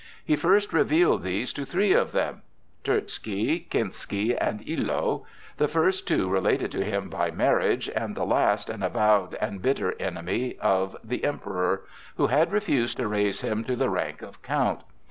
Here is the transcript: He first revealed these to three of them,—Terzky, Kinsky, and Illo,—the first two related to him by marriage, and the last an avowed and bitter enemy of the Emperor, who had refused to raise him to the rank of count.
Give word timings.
He 0.25 0.35
first 0.35 0.73
revealed 0.73 1.21
these 1.21 1.53
to 1.53 1.63
three 1.63 1.93
of 1.93 2.11
them,—Terzky, 2.11 3.69
Kinsky, 3.69 4.35
and 4.35 4.67
Illo,—the 4.67 5.67
first 5.67 6.07
two 6.07 6.27
related 6.27 6.71
to 6.71 6.83
him 6.83 7.07
by 7.07 7.29
marriage, 7.29 7.87
and 7.87 8.15
the 8.15 8.25
last 8.25 8.67
an 8.71 8.81
avowed 8.81 9.35
and 9.35 9.61
bitter 9.61 9.93
enemy 10.01 10.57
of 10.59 10.97
the 11.03 11.23
Emperor, 11.23 11.83
who 12.17 12.25
had 12.25 12.51
refused 12.51 12.97
to 12.97 13.07
raise 13.07 13.41
him 13.41 13.63
to 13.65 13.75
the 13.75 13.91
rank 13.91 14.23
of 14.23 14.41
count. 14.41 14.81